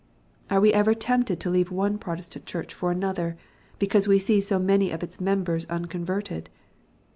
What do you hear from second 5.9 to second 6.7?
verted